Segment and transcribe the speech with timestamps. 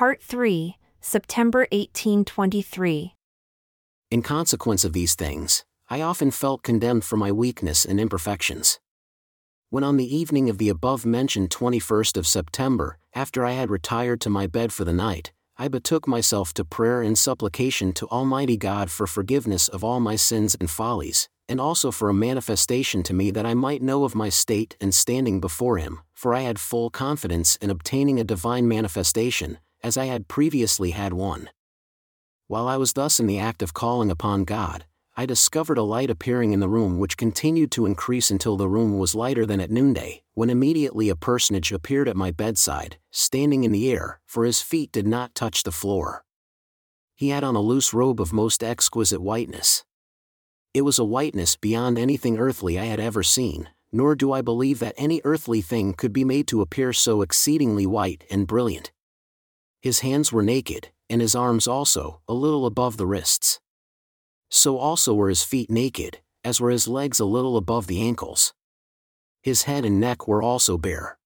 [0.00, 3.16] Part 3, September 1823.
[4.10, 8.80] In consequence of these things, I often felt condemned for my weakness and imperfections.
[9.68, 14.22] When on the evening of the above mentioned 21st of September, after I had retired
[14.22, 18.56] to my bed for the night, I betook myself to prayer and supplication to Almighty
[18.56, 23.12] God for forgiveness of all my sins and follies, and also for a manifestation to
[23.12, 26.58] me that I might know of my state and standing before Him, for I had
[26.58, 31.50] full confidence in obtaining a divine manifestation, as I had previously had one.
[32.46, 34.84] While I was thus in the act of calling upon God,
[35.16, 38.98] I discovered a light appearing in the room which continued to increase until the room
[38.98, 43.72] was lighter than at noonday, when immediately a personage appeared at my bedside, standing in
[43.72, 46.24] the air, for his feet did not touch the floor.
[47.14, 49.84] He had on a loose robe of most exquisite whiteness.
[50.72, 54.78] It was a whiteness beyond anything earthly I had ever seen, nor do I believe
[54.78, 58.92] that any earthly thing could be made to appear so exceedingly white and brilliant.
[59.80, 63.60] His hands were naked, and his arms also, a little above the wrists
[64.50, 68.52] so also were his feet naked, as were his legs a little above the ankles.
[69.42, 71.18] His head and neck were also bare.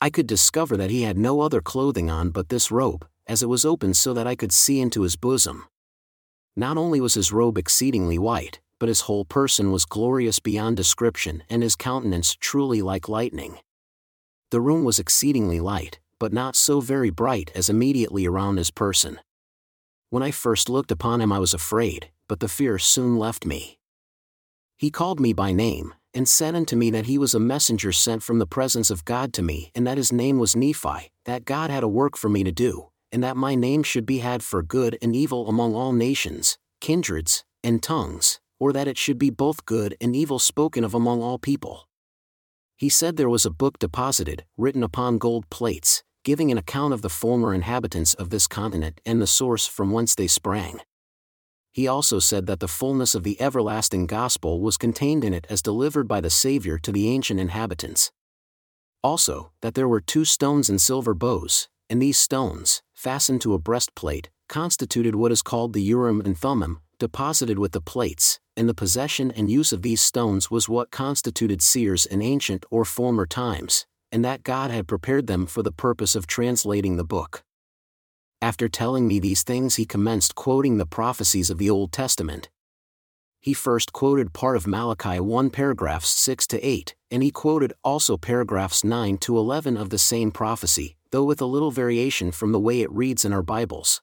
[0.00, 3.48] I could discover that he had no other clothing on but this robe, as it
[3.48, 5.66] was open so that I could see into his bosom.
[6.56, 11.42] Not only was his robe exceedingly white, but his whole person was glorious beyond description
[11.50, 13.58] and his countenance truly like lightning.
[14.50, 19.20] The room was exceedingly light, but not so very bright as immediately around his person.
[20.10, 23.78] When I first looked upon him, I was afraid, but the fear soon left me.
[24.76, 28.22] He called me by name, and said unto me that he was a messenger sent
[28.22, 31.70] from the presence of God to me, and that his name was Nephi, that God
[31.70, 34.62] had a work for me to do, and that my name should be had for
[34.62, 39.64] good and evil among all nations, kindreds, and tongues, or that it should be both
[39.64, 41.88] good and evil spoken of among all people.
[42.76, 47.00] He said there was a book deposited, written upon gold plates, giving an account of
[47.00, 50.78] the former inhabitants of this continent and the source from whence they sprang.
[51.72, 55.62] He also said that the fullness of the everlasting gospel was contained in it as
[55.62, 58.12] delivered by the Savior to the ancient inhabitants.
[59.02, 63.58] Also, that there were two stones and silver bows, and these stones, fastened to a
[63.58, 68.74] breastplate, constituted what is called the Urim and Thummim, deposited with the plates, and the
[68.74, 73.86] possession and use of these stones was what constituted seers in ancient or former times,
[74.10, 77.42] and that God had prepared them for the purpose of translating the book.
[78.40, 82.48] After telling me these things, he commenced quoting the prophecies of the Old Testament.
[83.40, 88.16] He first quoted part of Malachi 1 paragraphs 6 to 8, and he quoted also
[88.16, 92.60] paragraphs 9 to 11 of the same prophecy, though with a little variation from the
[92.60, 94.02] way it reads in our Bibles.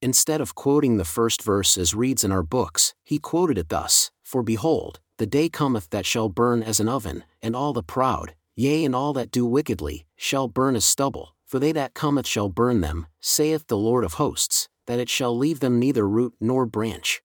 [0.00, 4.10] Instead of quoting the first verse as reads in our books, he quoted it thus
[4.22, 8.34] For behold, the day cometh that shall burn as an oven, and all the proud,
[8.60, 12.48] Yea, and all that do wickedly, shall burn as stubble, for they that cometh shall
[12.48, 16.66] burn them, saith the Lord of hosts, that it shall leave them neither root nor
[16.66, 17.22] branch.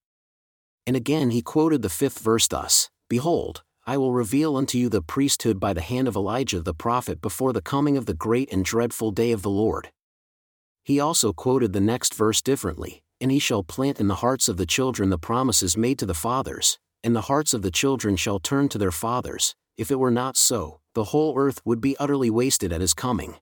[0.86, 5.02] And again he quoted the fifth verse thus Behold, I will reveal unto you the
[5.02, 8.64] priesthood by the hand of Elijah the prophet before the coming of the great and
[8.64, 9.90] dreadful day of the Lord.
[10.84, 14.56] He also quoted the next verse differently And he shall plant in the hearts of
[14.56, 18.38] the children the promises made to the fathers, and the hearts of the children shall
[18.38, 22.30] turn to their fathers, if it were not so, the whole earth would be utterly
[22.30, 23.36] wasted at his coming.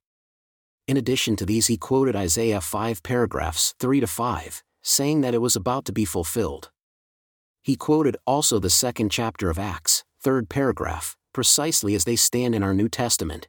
[0.89, 5.41] In addition to these, he quoted Isaiah 5 paragraphs 3 to 5, saying that it
[5.41, 6.71] was about to be fulfilled.
[7.62, 12.62] He quoted also the second chapter of Acts, third paragraph, precisely as they stand in
[12.62, 13.49] our New Testament.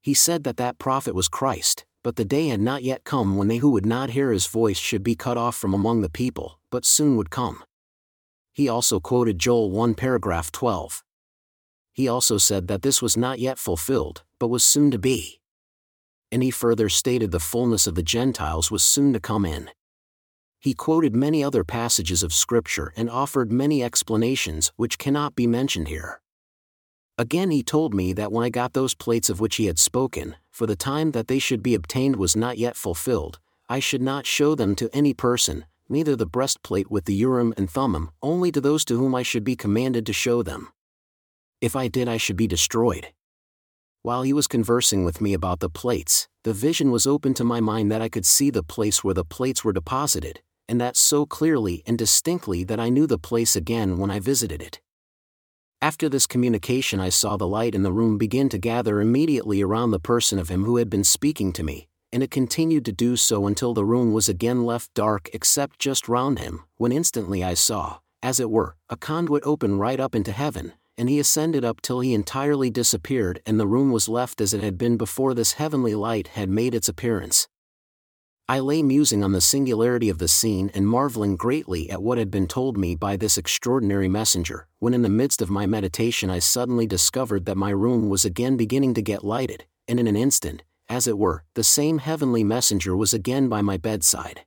[0.00, 3.48] He said that that prophet was Christ, but the day had not yet come when
[3.48, 6.60] they who would not hear his voice should be cut off from among the people,
[6.70, 7.64] but soon would come.
[8.52, 11.02] He also quoted Joel 1 paragraph 12,
[11.96, 15.40] he also said that this was not yet fulfilled, but was soon to be.
[16.30, 19.70] And he further stated the fullness of the Gentiles was soon to come in.
[20.60, 25.88] He quoted many other passages of Scripture and offered many explanations which cannot be mentioned
[25.88, 26.20] here.
[27.16, 30.36] Again, he told me that when I got those plates of which he had spoken,
[30.50, 33.38] for the time that they should be obtained was not yet fulfilled,
[33.70, 37.70] I should not show them to any person, neither the breastplate with the Urim and
[37.70, 40.68] Thummim, only to those to whom I should be commanded to show them.
[41.60, 43.08] If I did, I should be destroyed.
[44.02, 47.60] While he was conversing with me about the plates, the vision was open to my
[47.60, 51.26] mind that I could see the place where the plates were deposited, and that so
[51.26, 54.80] clearly and distinctly that I knew the place again when I visited it.
[55.82, 59.90] After this communication, I saw the light in the room begin to gather immediately around
[59.90, 63.16] the person of him who had been speaking to me, and it continued to do
[63.16, 67.54] so until the room was again left dark except just round him, when instantly I
[67.54, 71.80] saw, as it were, a conduit open right up into heaven, and he ascended up
[71.80, 75.54] till he entirely disappeared and the room was left as it had been before this
[75.54, 77.48] heavenly light had made its appearance.
[78.48, 82.30] I lay musing on the singularity of the scene and marveling greatly at what had
[82.30, 86.38] been told me by this extraordinary messenger, when in the midst of my meditation I
[86.38, 90.62] suddenly discovered that my room was again beginning to get lighted, and in an instant,
[90.88, 94.42] as it were, the same heavenly messenger was again by my bedside.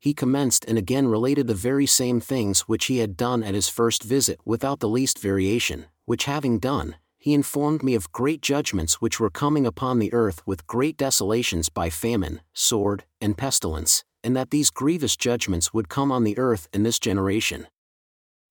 [0.00, 3.68] He commenced and again related the very same things which he had done at his
[3.68, 9.02] first visit without the least variation, which having done, he informed me of great judgments
[9.02, 14.34] which were coming upon the earth with great desolations by famine, sword, and pestilence, and
[14.34, 17.66] that these grievous judgments would come on the earth in this generation.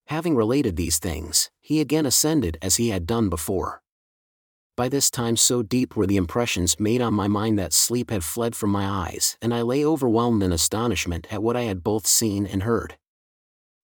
[0.05, 3.81] Having related these things, he again ascended as he had done before.
[4.79, 8.23] By this time, so deep were the impressions made on my mind that sleep had
[8.23, 12.07] fled from my eyes, and I lay overwhelmed in astonishment at what I had both
[12.07, 12.95] seen and heard.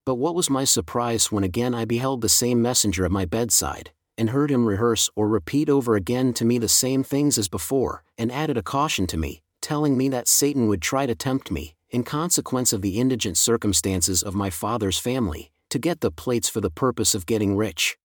[0.06, 3.92] But what was my surprise when again I beheld the same messenger at my bedside,
[4.18, 8.06] and heard him rehearse or repeat over again to me the same things as before,
[8.18, 11.76] and added a caution to me, telling me that Satan would try to tempt me,
[11.90, 16.62] in consequence of the indigent circumstances of my father's family, to get the plates for
[16.62, 17.98] the purpose of getting rich.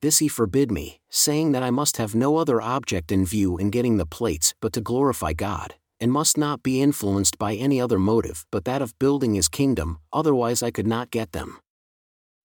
[0.00, 3.70] This he forbid me, saying that I must have no other object in view in
[3.70, 7.98] getting the plates but to glorify God, and must not be influenced by any other
[7.98, 11.58] motive but that of building his kingdom, otherwise I could not get them.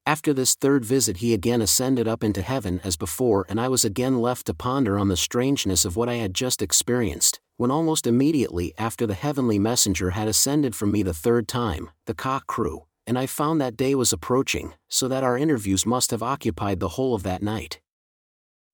[0.06, 3.86] After this third visit, he again ascended up into heaven as before, and I was
[3.86, 8.06] again left to ponder on the strangeness of what I had just experienced, when almost
[8.06, 12.84] immediately after the heavenly messenger had ascended from me the third time, the cock crew,
[13.06, 16.90] and I found that day was approaching, so that our interviews must have occupied the
[16.90, 17.80] whole of that night.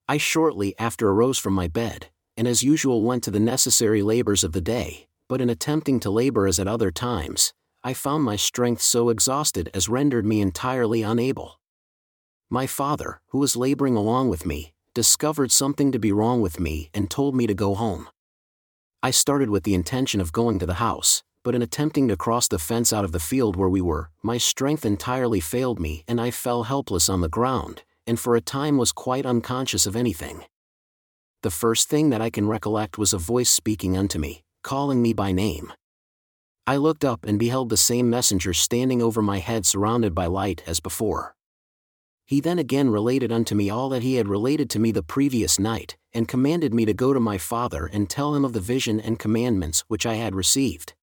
[0.08, 4.44] I shortly after arose from my bed, and as usual went to the necessary labors
[4.44, 7.54] of the day, but in attempting to labor as at other times,
[7.84, 11.60] I found my strength so exhausted as rendered me entirely unable.
[12.50, 16.90] My father, who was laboring along with me, discovered something to be wrong with me
[16.94, 18.10] and told me to go home.
[19.02, 22.48] I started with the intention of going to the house, but in attempting to cross
[22.48, 26.20] the fence out of the field where we were, my strength entirely failed me and
[26.20, 30.44] I fell helpless on the ground, and for a time was quite unconscious of anything.
[31.42, 35.14] The first thing that I can recollect was a voice speaking unto me, calling me
[35.14, 35.72] by name.
[36.68, 40.62] I looked up and beheld the same messenger standing over my head surrounded by light
[40.68, 41.36] as before.
[42.26, 45.58] He then again related unto me all that he had related to me the previous
[45.58, 49.00] night, and commanded me to go to my father and tell him of the vision
[49.00, 50.94] and commandments which I had received.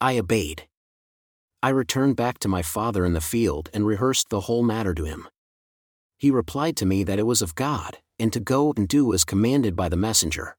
[0.00, 0.68] I obeyed.
[1.62, 5.04] I returned back to my father in the field and rehearsed the whole matter to
[5.04, 5.28] him.
[6.18, 9.24] He replied to me that it was of God, and to go and do as
[9.24, 10.56] commanded by the messenger.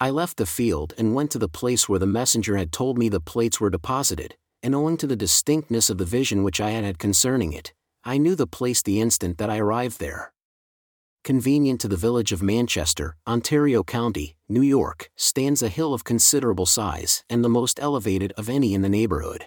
[0.00, 3.08] I left the field and went to the place where the messenger had told me
[3.08, 6.84] the plates were deposited, and owing to the distinctness of the vision which I had
[6.84, 7.72] had concerning it,
[8.04, 10.32] I knew the place the instant that I arrived there.
[11.24, 16.66] Convenient to the village of Manchester, Ontario County, New York, stands a hill of considerable
[16.66, 19.46] size and the most elevated of any in the neighborhood.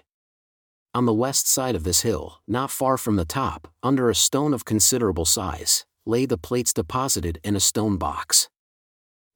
[0.94, 4.54] On the west side of this hill, not far from the top, under a stone
[4.54, 8.48] of considerable size, lay the plates deposited in a stone box.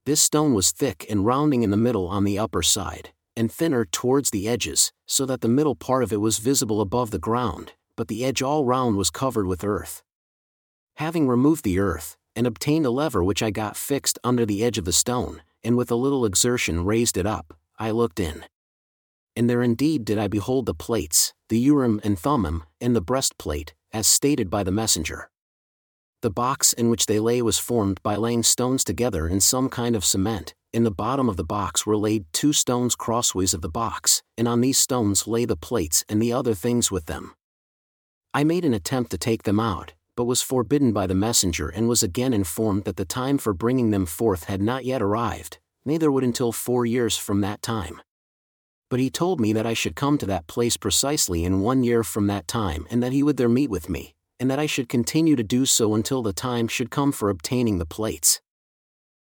[0.06, 3.84] This stone was thick and rounding in the middle on the upper side, and thinner
[3.84, 7.74] towards the edges, so that the middle part of it was visible above the ground,
[7.96, 10.02] but the edge all round was covered with earth.
[10.96, 14.78] Having removed the earth, and obtained a lever which I got fixed under the edge
[14.78, 18.44] of the stone, and with a little exertion raised it up, I looked in.
[19.36, 23.74] And there indeed did I behold the plates, the Urim and Thummim, and the breastplate,
[23.92, 25.30] as stated by the messenger.
[26.22, 29.96] The box in which they lay was formed by laying stones together in some kind
[29.96, 30.54] of cement.
[30.72, 34.46] In the bottom of the box were laid two stones crossways of the box, and
[34.46, 37.34] on these stones lay the plates and the other things with them.
[38.32, 41.88] I made an attempt to take them out, but was forbidden by the messenger and
[41.88, 46.12] was again informed that the time for bringing them forth had not yet arrived, neither
[46.12, 48.02] would until four years from that time.
[48.90, 52.04] But he told me that I should come to that place precisely in one year
[52.04, 54.90] from that time and that he would there meet with me, and that I should
[54.90, 58.42] continue to do so until the time should come for obtaining the plates.